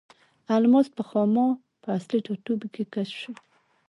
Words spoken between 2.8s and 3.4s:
کشف شو.